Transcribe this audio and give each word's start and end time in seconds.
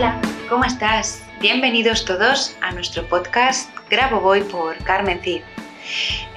Hola, 0.00 0.18
¿cómo 0.48 0.64
estás? 0.64 1.22
Bienvenidos 1.42 2.06
todos 2.06 2.56
a 2.62 2.72
nuestro 2.72 3.06
podcast 3.06 3.68
Grabo 3.90 4.18
Voy 4.18 4.40
por 4.40 4.82
Carmen 4.82 5.20
Cid. 5.20 5.42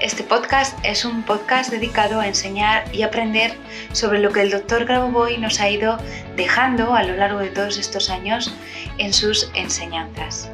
Este 0.01 0.21
podcast 0.21 0.77
es 0.83 1.05
un 1.05 1.23
podcast 1.23 1.71
dedicado 1.71 2.19
a 2.19 2.27
enseñar 2.27 2.93
y 2.93 3.03
aprender 3.03 3.55
sobre 3.93 4.19
lo 4.19 4.33
que 4.33 4.41
el 4.41 4.51
doctor 4.51 4.83
Grabovoi 4.83 5.37
nos 5.37 5.61
ha 5.61 5.69
ido 5.69 5.97
dejando 6.35 6.93
a 6.93 7.03
lo 7.03 7.15
largo 7.15 7.39
de 7.39 7.51
todos 7.51 7.77
estos 7.77 8.09
años 8.09 8.53
en 8.97 9.13
sus 9.13 9.49
enseñanzas. 9.53 10.51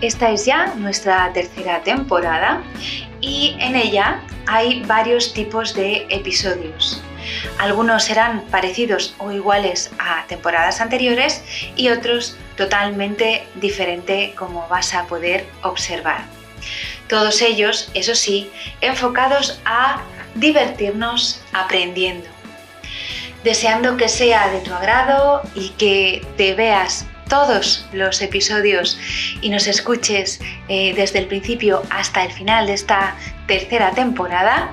Esta 0.00 0.30
es 0.30 0.46
ya 0.46 0.72
nuestra 0.76 1.30
tercera 1.34 1.82
temporada 1.82 2.62
y 3.20 3.54
en 3.60 3.76
ella 3.76 4.22
hay 4.46 4.82
varios 4.84 5.34
tipos 5.34 5.74
de 5.74 6.06
episodios. 6.08 7.02
Algunos 7.58 8.04
serán 8.04 8.42
parecidos 8.50 9.14
o 9.18 9.32
iguales 9.32 9.90
a 9.98 10.24
temporadas 10.26 10.80
anteriores 10.80 11.42
y 11.76 11.88
otros 11.88 12.36
totalmente 12.56 13.46
diferente 13.56 14.34
como 14.36 14.66
vas 14.68 14.94
a 14.94 15.06
poder 15.06 15.46
observar. 15.62 16.24
Todos 17.08 17.40
ellos, 17.42 17.90
eso 17.94 18.14
sí, 18.14 18.50
enfocados 18.80 19.60
a 19.64 20.02
divertirnos 20.34 21.40
aprendiendo. 21.52 22.28
Deseando 23.44 23.96
que 23.96 24.08
sea 24.08 24.48
de 24.48 24.60
tu 24.60 24.74
agrado 24.74 25.42
y 25.54 25.70
que 25.70 26.26
te 26.36 26.54
veas 26.54 27.06
todos 27.28 27.86
los 27.92 28.22
episodios 28.22 28.98
y 29.40 29.48
nos 29.50 29.66
escuches 29.66 30.40
eh, 30.68 30.94
desde 30.94 31.18
el 31.20 31.26
principio 31.26 31.82
hasta 31.90 32.24
el 32.24 32.32
final 32.32 32.66
de 32.66 32.74
esta 32.74 33.16
tercera 33.46 33.92
temporada, 33.92 34.70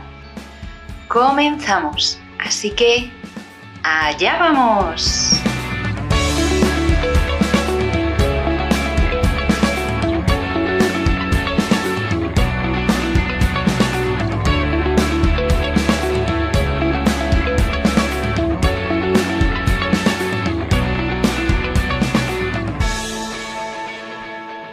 comenzamos. 1.08 2.20
Así 2.55 2.70
que, 2.70 3.09
allá 3.81 4.38
vamos. 4.38 5.41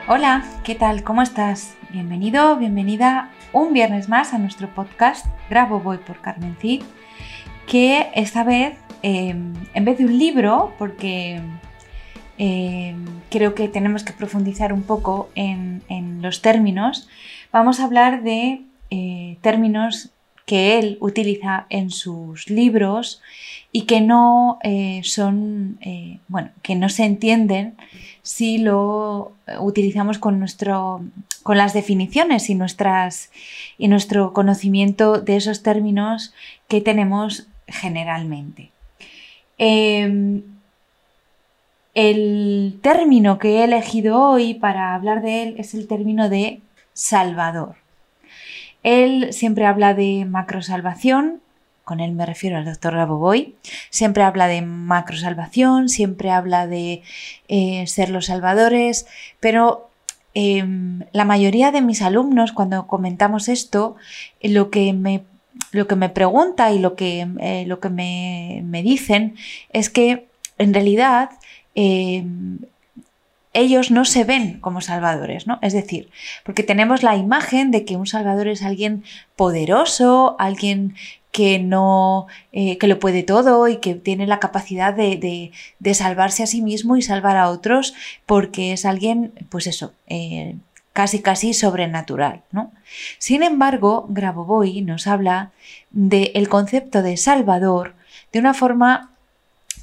Hola, 0.06 0.44
¿qué 0.64 0.74
tal? 0.74 1.02
¿Cómo 1.02 1.22
estás? 1.22 1.76
Bienvenido, 1.88 2.56
bienvenida 2.56 3.30
un 3.52 3.72
viernes 3.72 4.08
más 4.10 4.34
a 4.34 4.38
nuestro 4.38 4.68
podcast 4.68 5.26
Grabo 5.48 5.80
Voy 5.80 5.96
por 5.96 6.20
Carmen 6.20 6.56
Cid, 6.60 6.82
que 7.70 8.08
esta 8.16 8.42
vez, 8.42 8.74
em, 9.02 9.54
en 9.74 9.84
vez 9.84 9.96
de 9.96 10.04
un 10.04 10.18
libro, 10.18 10.74
porque 10.76 11.40
em, 12.36 13.04
creo 13.30 13.54
que 13.54 13.68
tenemos 13.68 14.02
que 14.02 14.12
profundizar 14.12 14.72
un 14.72 14.82
poco 14.82 15.30
en, 15.36 15.80
los 16.20 16.42
términos, 16.42 17.08
vamos 17.52 17.78
a 17.78 17.84
hablar 17.84 18.22
de 18.22 18.62
eh, 18.90 19.38
términos 19.40 20.10
que 20.46 20.78
él 20.78 20.98
utiliza 21.00 21.66
en 21.70 21.90
sus 21.90 22.50
libros 22.50 23.22
y 23.70 23.82
que 23.82 24.00
no 24.00 24.58
eh, 24.64 25.00
son, 25.04 25.78
eh, 25.80 26.18
bueno, 26.26 26.50
que 26.62 26.74
no 26.74 26.88
se 26.88 27.04
entienden 27.04 27.76
si 28.22 28.58
lo 28.58 29.32
utilizamos 29.60 30.18
con, 30.18 30.40
nuestro, 30.40 31.04
con 31.44 31.56
las 31.56 31.72
definiciones 31.72 32.50
y, 32.50 32.54
nuestras, 32.56 33.30
y 33.78 33.86
nuestro 33.86 34.32
conocimiento 34.32 35.20
de 35.20 35.36
esos 35.36 35.62
términos 35.62 36.34
que 36.68 36.80
tenemos 36.80 37.46
generalmente. 37.70 38.70
Em, 39.58 40.42
el 41.94 42.78
término 42.82 43.38
que 43.38 43.58
he 43.58 43.64
elegido 43.64 44.22
hoy 44.22 44.54
para 44.54 44.94
hablar 44.94 45.22
de 45.22 45.42
él 45.42 45.54
es 45.58 45.74
el 45.74 45.86
término 45.88 46.28
de 46.28 46.60
Salvador. 46.92 47.76
Él 48.82 49.32
siempre 49.32 49.66
habla 49.66 49.94
de 49.94 50.24
macrosalvación, 50.24 51.40
con 51.84 52.00
él 52.00 52.12
me 52.12 52.24
refiero 52.24 52.56
al 52.56 52.64
doctor 52.64 52.94
Gaboboy, 52.94 53.56
siempre 53.90 54.22
habla 54.22 54.46
de 54.46 54.62
macrosalvación, 54.62 55.88
siempre 55.88 56.30
habla 56.30 56.66
de 56.66 57.02
eh, 57.48 57.86
ser 57.86 58.10
los 58.10 58.26
salvadores, 58.26 59.06
pero 59.40 59.90
em, 60.34 61.02
la 61.12 61.24
mayoría 61.24 61.72
de 61.72 61.82
mis 61.82 62.00
alumnos 62.00 62.52
cuando 62.52 62.86
comentamos 62.86 63.48
esto, 63.48 63.96
lo 64.40 64.70
que 64.70 64.92
me, 64.92 65.24
lo 65.72 65.86
que 65.86 65.96
me 65.96 66.08
pregunta 66.08 66.72
y 66.72 66.78
lo 66.78 66.96
que, 66.96 67.26
eh, 67.40 67.64
lo 67.66 67.80
que 67.80 67.90
me, 67.90 68.62
me, 68.64 68.82
dicen 68.82 69.36
es 69.72 69.90
que 69.90 70.26
en 70.58 70.74
realidad 70.74 71.30
em, 71.74 72.58
ellos 73.52 73.90
no 73.90 74.04
se 74.04 74.24
ven 74.24 74.60
como 74.60 74.80
salvadores, 74.80 75.46
¿no? 75.46 75.58
Es 75.62 75.72
decir, 75.72 76.10
porque 76.44 76.62
tenemos 76.62 77.02
la 77.02 77.16
imagen 77.16 77.70
de 77.70 77.84
que 77.84 77.96
un 77.96 78.06
salvador 78.06 78.48
es 78.48 78.62
alguien 78.62 79.02
poderoso, 79.36 80.36
alguien 80.38 80.94
que 81.32 81.58
no, 81.58 82.26
eh, 82.52 82.78
que 82.78 82.88
lo 82.88 82.98
puede 82.98 83.22
todo 83.22 83.68
y 83.68 83.78
que 83.78 83.94
tiene 83.94 84.26
la 84.26 84.40
capacidad 84.40 84.94
de, 84.94 85.52
salvarse 85.94 86.42
a 86.42 86.46
sí 86.46 86.60
mismo 86.60 86.96
y 86.96 87.02
salvar 87.02 87.36
a 87.36 87.50
otros, 87.50 87.94
porque 88.26 88.72
es 88.72 88.84
alguien, 88.84 89.32
pues 89.48 89.66
eso, 89.66 89.92
eh, 90.06 90.56
casi 90.92 91.20
casi 91.20 91.54
sobrenatural, 91.54 92.42
¿no? 92.50 92.72
Sin 93.18 93.42
embargo, 93.42 94.06
Grabovoi 94.08 94.82
nos 94.82 95.06
habla 95.06 95.50
del 95.90 96.48
concepto 96.48 97.02
de 97.02 97.16
salvador 97.16 97.94
de 98.32 98.38
una 98.38 98.54
forma 98.54 99.10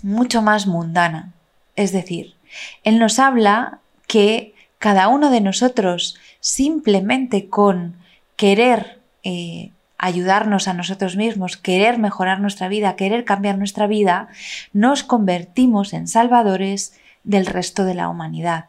mucho 0.04 0.42
más 0.42 0.68
mundana, 0.68 1.34
es 1.76 1.92
decir, 1.92 2.36
él 2.84 3.00
nos 3.00 3.20
habla 3.20 3.80
que 4.08 4.54
cada 4.80 5.08
uno 5.08 5.30
de 5.30 5.42
nosotros 5.42 6.18
simplemente 6.40 7.50
con 7.50 7.96
querer 8.36 9.00
eh, 9.24 9.72
ayudarnos 9.98 10.68
a 10.68 10.74
nosotros 10.74 11.16
mismos, 11.16 11.58
querer 11.58 11.98
mejorar 11.98 12.40
nuestra 12.40 12.68
vida, 12.68 12.96
querer 12.96 13.26
cambiar 13.26 13.58
nuestra 13.58 13.88
vida, 13.88 14.28
nos 14.74 15.04
convertimos 15.04 15.94
en 15.94 16.08
salvadores 16.08 16.94
del 17.24 17.46
resto 17.46 17.84
de 17.84 17.96
la 17.96 18.10
humanidad. 18.10 18.66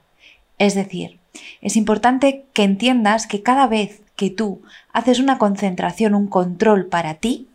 Es 0.59 0.75
decir, 0.75 1.18
es 1.61 1.77
importante 1.77 2.45
que 2.53 2.65
entiendas 2.65 3.27
que 3.27 3.43
cada 3.43 3.67
vez 3.67 4.03
que 4.17 4.31
tú 4.31 4.63
haces 4.93 5.21
una 5.21 5.39
concentración, 5.39 6.15
un 6.15 6.29
control 6.29 6.87
para 6.87 7.15
ti, 7.15 7.49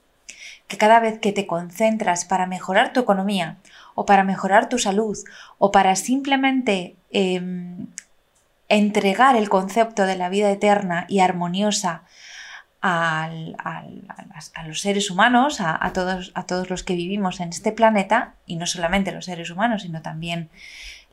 que 0.67 0.77
cada 0.77 0.99
vez 0.99 1.19
que 1.19 1.33
te 1.33 1.45
concentras 1.45 2.25
para 2.25 2.45
mejorar 2.45 2.93
tu 2.93 2.99
economía 2.99 3.57
o 3.95 4.05
para 4.05 4.23
mejorar 4.23 4.69
tu 4.69 4.79
salud 4.79 5.17
o 5.57 5.71
para 5.71 5.95
simplemente 5.95 6.95
em, 7.11 7.87
entregar 8.69 9.35
el 9.35 9.49
concepto 9.49 10.05
de 10.05 10.15
la 10.15 10.29
vida 10.29 10.49
eterna 10.49 11.05
y 11.09 11.19
armoniosa 11.19 12.03
a, 12.81 13.29
los 14.65 14.81
seres 14.81 15.09
humanos, 15.09 15.61
a, 15.61 15.91
todos, 15.93 16.31
a 16.35 16.45
todos 16.45 16.69
los 16.69 16.83
que 16.83 16.95
vivimos 16.95 17.39
en 17.39 17.49
este 17.49 17.71
planeta, 17.71 18.33
y 18.45 18.57
no 18.57 18.65
solamente 18.65 19.13
los 19.13 19.25
seres 19.25 19.49
humanos, 19.49 19.83
sino 19.83 20.01
también 20.01 20.49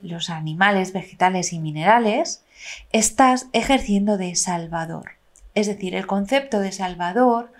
los 0.02 0.30
animales, 0.30 0.92
vegetales 0.92 1.52
y 1.52 1.58
minerales, 1.58 2.44
estás 2.92 3.48
ejerciendo 3.52 4.16
de 4.16 4.34
salvador. 4.34 5.12
Es 5.54 5.66
decir, 5.66 5.94
el 5.94 6.06
concepto 6.06 6.60
de 6.60 6.72
salvador 6.72 7.52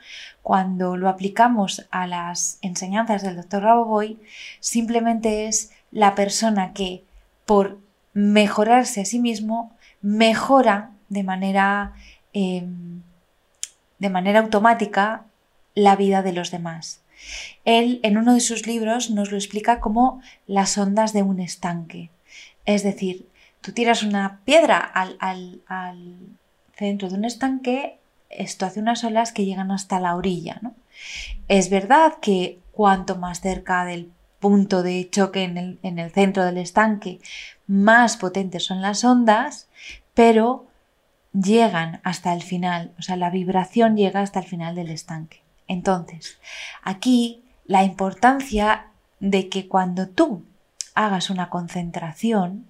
cuando 0.43 0.97
lo 0.97 1.09
aplicamos 1.09 1.87
a 1.91 2.07
las 2.07 2.59
enseñanzas 2.63 3.23
del 3.23 3.37
doctor 3.37 3.63
Raboboy, 3.63 4.19
simplemente 4.61 5.47
es 5.47 5.71
la 5.91 6.15
persona 6.15 6.73
que 6.73 7.05
por 7.45 7.79
mejorarse 8.13 9.03
a 9.03 9.05
sí 9.05 9.19
mismo 9.19 9.77
mejora 10.01 10.91
de 11.09 11.23
manera, 11.23 11.93
em, 12.33 13.03
de 13.99 14.11
manera 14.11 14.41
automática 14.41 15.25
la 15.75 15.97
vida 15.97 16.23
de 16.23 16.33
los 16.33 16.51
demás. 16.51 17.03
Él 17.65 18.01
en 18.03 18.17
uno 18.17 18.35
de 18.35 18.41
sus 18.41 18.67
libros 18.67 19.11
nos 19.11 19.31
lo 19.31 19.37
explica 19.37 19.81
como 19.81 20.23
las 20.47 20.79
ondas 20.79 21.13
de 21.13 21.23
un 21.23 21.41
estanque. 21.41 22.11
Es 22.65 22.83
decir, 22.83 23.29
tú 23.61 23.73
tiras 23.73 24.03
una 24.03 24.41
piedra 24.45 24.79
al, 24.79 25.63
centro 26.75 27.09
de 27.09 27.15
un 27.15 27.25
estanque 27.25 27.99
esto 28.31 28.65
hace 28.65 28.81
unas 28.81 29.03
olas 29.05 29.33
que 29.33 29.45
llegan 29.45 29.73
hasta 29.73 30.01
la 30.01 30.15
orilla. 30.15 30.59
¿no? 30.63 30.75
Es 31.49 31.69
verdad 31.69 32.15
que 32.23 32.61
cuanto 32.73 33.17
más 33.17 33.41
cerca 33.41 33.85
del 33.85 34.13
punto 34.39 34.83
de 34.83 35.11
choque 35.11 35.43
en 35.43 35.59
el, 35.59 35.79
en 35.83 35.99
el 35.99 36.13
centro 36.13 36.45
del 36.45 36.57
estanque, 36.57 37.19
más 37.67 38.17
potentes 38.17 38.65
son 38.65 38.81
las 38.81 39.05
ondas, 39.05 39.69
pero 40.15 40.67
llegan 41.33 42.01
hasta 42.05 42.33
el 42.33 42.43
final, 42.43 42.93
o 42.99 43.03
sea, 43.03 43.17
la 43.17 43.31
vibración 43.31 43.97
llega 43.97 44.21
hasta 44.21 44.41
el 44.41 44.47
final 44.47 44.75
del 44.75 44.91
estanque. 44.91 45.43
Entonces, 45.69 46.39
aquí 46.83 47.45
la 47.67 47.85
importancia 47.85 48.87
de 49.21 49.49
que 49.49 49.69
cuando 49.69 50.09
tú 50.09 50.45
hagas 51.05 51.31
una 51.31 51.51
concentración, 51.51 52.67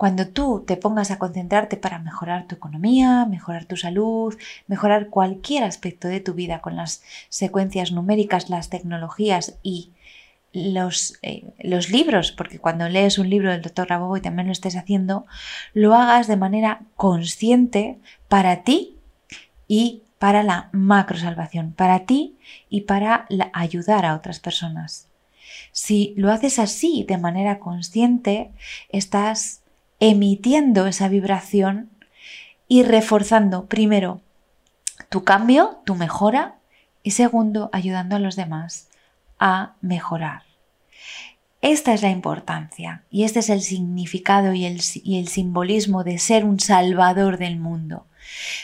cuando 0.00 0.26
tú 0.28 0.64
te 0.66 0.78
pongas 0.78 1.10
a 1.10 1.18
concentrarte 1.18 1.76
para 1.76 1.98
mejorar 1.98 2.46
tu 2.46 2.54
economía, 2.54 3.26
mejorar 3.26 3.66
tu 3.66 3.76
salud, 3.76 4.34
mejorar 4.66 5.10
cualquier 5.10 5.62
aspecto 5.62 6.08
de 6.08 6.20
tu 6.20 6.32
vida 6.32 6.62
con 6.62 6.74
las 6.74 7.02
secuencias 7.28 7.92
numéricas, 7.92 8.48
las 8.48 8.70
tecnologías 8.70 9.58
y 9.62 9.92
los, 10.54 11.18
eh, 11.20 11.44
los, 11.58 11.90
libros, 11.90 12.32
porque 12.32 12.58
cuando 12.58 12.88
lees 12.88 13.18
un 13.18 13.28
libro 13.28 13.52
del 13.52 13.60
doctor 13.60 13.88
y 14.16 14.20
también 14.22 14.46
lo 14.46 14.52
estés 14.52 14.74
haciendo, 14.74 15.26
lo 15.74 15.94
hagas 15.94 16.28
de 16.28 16.38
manera 16.38 16.80
consciente 16.96 17.98
para 18.28 18.62
ti 18.62 18.96
y 19.68 20.04
para 20.18 20.42
la 20.42 20.70
macro 20.72 21.18
salvación, 21.18 21.72
para 21.72 22.06
ti 22.06 22.38
y 22.70 22.82
para 22.82 23.26
ayudar 23.52 24.06
a 24.06 24.14
otras 24.14 24.40
personas. 24.40 25.09
Si 25.72 26.14
lo 26.16 26.30
haces 26.30 26.58
así 26.58 27.04
de 27.06 27.18
manera 27.18 27.58
consciente, 27.58 28.50
estás 28.88 29.60
emitiendo 29.98 30.86
esa 30.86 31.08
vibración 31.08 31.90
y 32.68 32.82
reforzando 32.82 33.66
primero 33.66 34.20
tu 35.08 35.24
cambio, 35.24 35.80
tu 35.84 35.94
mejora 35.94 36.56
y 37.02 37.12
segundo 37.12 37.70
ayudando 37.72 38.16
a 38.16 38.20
los 38.20 38.36
demás 38.36 38.88
a 39.38 39.74
mejorar. 39.80 40.42
Esta 41.62 41.92
es 41.92 42.00
la 42.02 42.10
importancia 42.10 43.04
y 43.10 43.24
este 43.24 43.40
es 43.40 43.50
el 43.50 43.60
significado 43.60 44.54
y 44.54 44.64
el, 44.64 44.80
y 45.02 45.18
el 45.18 45.28
simbolismo 45.28 46.04
de 46.04 46.18
ser 46.18 46.44
un 46.44 46.58
salvador 46.58 47.36
del 47.36 47.58
mundo. 47.58 48.06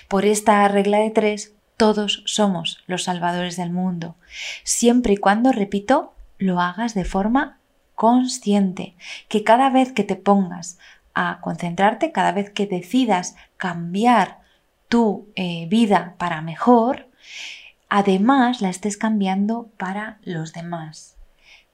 Por 0.08 0.24
esta 0.24 0.66
regla 0.68 0.98
de 0.98 1.10
tres, 1.10 1.52
todos 1.76 2.22
somos 2.24 2.82
los 2.86 3.04
salvadores 3.04 3.56
del 3.56 3.70
mundo, 3.70 4.16
siempre 4.64 5.14
y 5.14 5.16
cuando, 5.18 5.52
repito, 5.52 6.14
lo 6.38 6.60
hagas 6.60 6.94
de 6.94 7.04
forma 7.04 7.58
consciente, 7.94 8.94
que 9.28 9.42
cada 9.42 9.70
vez 9.70 9.92
que 9.92 10.04
te 10.04 10.16
pongas 10.16 10.78
a 11.14 11.40
concentrarte, 11.40 12.12
cada 12.12 12.32
vez 12.32 12.50
que 12.50 12.66
decidas 12.66 13.36
cambiar 13.56 14.40
tu 14.88 15.28
eh, 15.34 15.66
vida 15.68 16.14
para 16.18 16.42
mejor, 16.42 17.08
además 17.88 18.60
la 18.60 18.68
estés 18.68 18.96
cambiando 18.96 19.70
para 19.78 20.18
los 20.22 20.52
demás. 20.52 21.16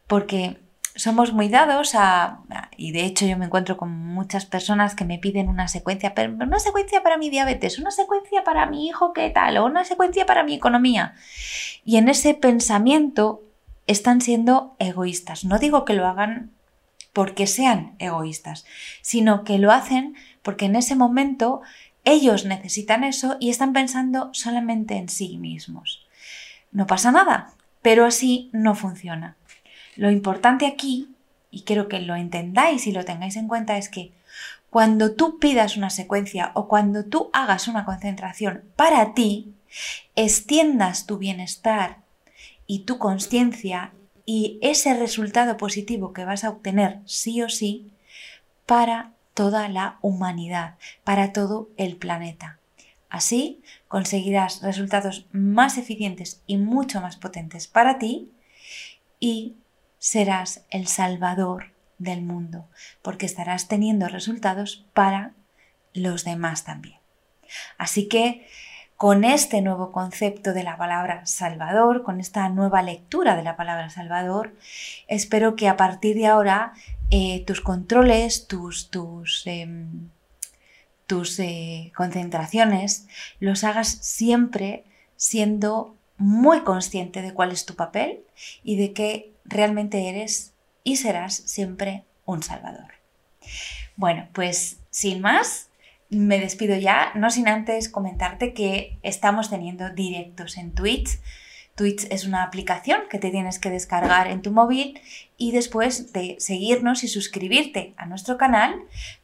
Porque 0.06 0.60
somos 0.94 1.32
muy 1.32 1.48
dados 1.48 1.94
a, 1.94 2.40
y 2.76 2.92
de 2.92 3.04
hecho 3.04 3.26
yo 3.26 3.36
me 3.38 3.46
encuentro 3.46 3.76
con 3.76 3.90
muchas 3.90 4.46
personas 4.46 4.94
que 4.94 5.04
me 5.04 5.18
piden 5.18 5.48
una 5.48 5.68
secuencia, 5.68 6.14
pero 6.14 6.32
una 6.32 6.58
secuencia 6.58 7.02
para 7.02 7.16
mi 7.16 7.30
diabetes, 7.30 7.78
una 7.78 7.90
secuencia 7.90 8.44
para 8.44 8.66
mi 8.66 8.86
hijo 8.86 9.12
qué 9.12 9.30
tal, 9.30 9.56
o 9.56 9.64
una 9.64 9.84
secuencia 9.84 10.26
para 10.26 10.44
mi 10.44 10.54
economía. 10.54 11.14
Y 11.84 11.96
en 11.96 12.08
ese 12.08 12.34
pensamiento 12.34 13.42
están 13.86 14.20
siendo 14.20 14.76
egoístas. 14.78 15.44
No 15.44 15.58
digo 15.58 15.84
que 15.84 15.94
lo 15.94 16.06
hagan 16.06 16.50
porque 17.12 17.46
sean 17.46 17.94
egoístas, 17.98 18.64
sino 19.00 19.44
que 19.44 19.58
lo 19.58 19.70
hacen 19.70 20.16
porque 20.42 20.66
en 20.66 20.76
ese 20.76 20.94
momento 20.94 21.62
ellos 22.04 22.44
necesitan 22.44 23.04
eso 23.04 23.36
y 23.38 23.50
están 23.50 23.72
pensando 23.72 24.30
solamente 24.32 24.96
en 24.96 25.08
sí 25.08 25.38
mismos. 25.38 26.06
No 26.72 26.86
pasa 26.86 27.12
nada, 27.12 27.52
pero 27.80 28.04
así 28.04 28.50
no 28.52 28.74
funciona. 28.74 29.36
Lo 29.96 30.10
importante 30.10 30.66
aquí, 30.66 31.14
y 31.50 31.62
quiero 31.62 31.88
que 31.88 32.00
lo 32.00 32.16
entendáis 32.16 32.86
y 32.86 32.92
lo 32.92 33.04
tengáis 33.04 33.36
en 33.36 33.46
cuenta, 33.46 33.76
es 33.76 33.88
que 33.88 34.12
cuando 34.70 35.12
tú 35.12 35.38
pidas 35.38 35.76
una 35.76 35.90
secuencia 35.90 36.50
o 36.54 36.66
cuando 36.66 37.04
tú 37.04 37.28
hagas 37.34 37.68
una 37.68 37.84
concentración 37.84 38.62
para 38.74 39.12
ti, 39.12 39.52
extiendas 40.16 41.06
tu 41.06 41.18
bienestar 41.18 42.01
y 42.66 42.80
tu 42.80 42.98
conciencia 42.98 43.92
y 44.24 44.58
ese 44.62 44.94
resultado 44.94 45.56
positivo 45.56 46.12
que 46.12 46.24
vas 46.24 46.44
a 46.44 46.50
obtener 46.50 47.00
sí 47.06 47.42
o 47.42 47.48
sí 47.48 47.92
para 48.66 49.12
toda 49.34 49.68
la 49.68 49.98
humanidad, 50.02 50.76
para 51.04 51.32
todo 51.32 51.70
el 51.76 51.96
planeta. 51.96 52.58
Así 53.08 53.62
conseguirás 53.88 54.62
resultados 54.62 55.26
más 55.32 55.76
eficientes 55.76 56.42
y 56.46 56.56
mucho 56.56 57.00
más 57.00 57.16
potentes 57.16 57.68
para 57.68 57.98
ti 57.98 58.30
y 59.20 59.56
serás 59.98 60.64
el 60.70 60.86
salvador 60.86 61.72
del 61.98 62.22
mundo, 62.22 62.68
porque 63.02 63.26
estarás 63.26 63.68
teniendo 63.68 64.08
resultados 64.08 64.86
para 64.94 65.34
los 65.92 66.24
demás 66.24 66.64
también. 66.64 66.98
Así 67.78 68.08
que 68.08 68.46
con 69.02 69.24
este 69.24 69.62
nuevo 69.62 69.90
concepto 69.90 70.52
de 70.52 70.62
la 70.62 70.76
palabra 70.76 71.26
Salvador, 71.26 72.04
con 72.04 72.20
esta 72.20 72.48
nueva 72.50 72.82
lectura 72.82 73.34
de 73.34 73.42
la 73.42 73.56
palabra 73.56 73.90
Salvador, 73.90 74.54
espero 75.08 75.56
que 75.56 75.66
a 75.66 75.76
partir 75.76 76.14
de 76.14 76.28
ahora 76.28 76.72
eh, 77.10 77.42
tus 77.44 77.60
controles, 77.60 78.46
tus, 78.46 78.90
tus, 78.90 79.44
em, 79.48 80.08
tus 81.08 81.40
eh, 81.40 81.90
concentraciones, 81.96 83.08
los 83.40 83.64
hagas 83.64 83.88
siempre 83.88 84.84
siendo 85.16 85.96
muy 86.16 86.60
consciente 86.60 87.22
de 87.22 87.34
cuál 87.34 87.50
es 87.50 87.66
tu 87.66 87.74
papel 87.74 88.20
y 88.62 88.76
de 88.76 88.92
que 88.92 89.32
realmente 89.44 90.10
eres 90.10 90.52
y 90.84 90.98
serás 90.98 91.34
siempre 91.34 92.04
un 92.24 92.44
salvador. 92.44 92.92
Bueno, 93.96 94.28
pues 94.32 94.78
sin 94.90 95.20
más, 95.20 95.70
me 96.12 96.38
despido 96.38 96.76
ya, 96.76 97.10
no 97.14 97.30
sin 97.30 97.48
antes 97.48 97.88
comentarte 97.88 98.52
que 98.52 98.98
estamos 99.02 99.48
teniendo 99.48 99.90
directos 99.90 100.58
en 100.58 100.72
Twitch. 100.72 101.18
Twitch 101.74 102.06
es 102.10 102.26
una 102.26 102.42
aplicación 102.42 103.00
que 103.08 103.18
te 103.18 103.30
tienes 103.30 103.58
que 103.58 103.70
descargar 103.70 104.26
en 104.26 104.42
tu 104.42 104.50
móvil 104.50 105.00
y 105.38 105.52
después 105.52 106.12
de 106.12 106.36
seguirnos 106.38 107.02
y 107.02 107.08
suscribirte 107.08 107.94
a 107.96 108.04
nuestro 108.04 108.36
canal 108.36 108.74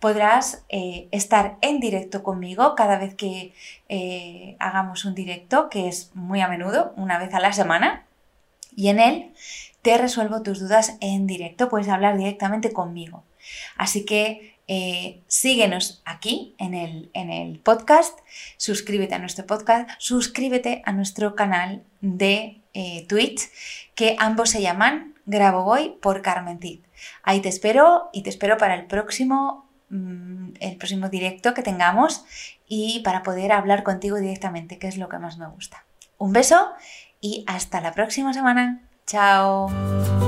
podrás 0.00 0.64
eh, 0.70 1.08
estar 1.10 1.58
en 1.60 1.78
directo 1.78 2.22
conmigo 2.22 2.74
cada 2.74 2.96
vez 2.96 3.14
que 3.14 3.52
eh, 3.90 4.56
hagamos 4.58 5.04
un 5.04 5.14
directo, 5.14 5.68
que 5.68 5.88
es 5.88 6.10
muy 6.14 6.40
a 6.40 6.48
menudo, 6.48 6.94
una 6.96 7.18
vez 7.18 7.34
a 7.34 7.40
la 7.40 7.52
semana. 7.52 8.06
Y 8.74 8.88
en 8.88 8.98
él 8.98 9.32
te 9.82 9.98
resuelvo 9.98 10.42
tus 10.42 10.58
dudas 10.58 10.96
en 11.02 11.26
directo, 11.26 11.68
puedes 11.68 11.88
hablar 11.88 12.16
directamente 12.16 12.72
conmigo. 12.72 13.24
Así 13.76 14.06
que 14.06 14.57
eh, 14.68 15.22
síguenos 15.28 16.02
aquí 16.04 16.54
en 16.58 16.74
el, 16.74 17.10
en 17.14 17.30
el, 17.30 17.58
podcast, 17.58 18.18
suscríbete 18.58 19.14
a 19.14 19.18
nuestro 19.18 19.46
podcast, 19.46 19.88
suscríbete 19.98 20.82
a 20.84 20.92
nuestro 20.92 21.34
canal 21.34 21.82
de 22.02 22.60
eh, 22.74 23.06
Twitch, 23.08 23.48
que 23.94 24.14
ambos 24.18 24.50
se 24.50 24.60
llaman 24.60 25.14
Grabo 25.24 25.64
Voy 25.64 25.96
por 26.02 26.20
Carmen 26.20 26.60
Cid. 26.60 26.80
Ahí 27.22 27.40
te 27.40 27.48
espero 27.48 28.10
y 28.12 28.22
te 28.22 28.30
espero 28.30 28.58
para 28.58 28.74
el 28.74 28.84
próximo, 28.84 29.66
mm, 29.88 30.50
el 30.60 30.76
próximo 30.76 31.08
directo 31.08 31.54
que 31.54 31.62
tengamos 31.62 32.24
y 32.66 33.00
para 33.00 33.22
poder 33.22 33.52
hablar 33.52 33.82
contigo 33.82 34.18
directamente, 34.18 34.78
que 34.78 34.88
es 34.88 34.98
lo 34.98 35.08
que 35.08 35.18
más 35.18 35.38
me 35.38 35.48
gusta. 35.48 35.86
Un 36.18 36.34
beso 36.34 36.72
y 37.22 37.44
hasta 37.46 37.80
la 37.80 37.92
próxima 37.92 38.34
semana. 38.34 38.82
Chao. 39.06 40.27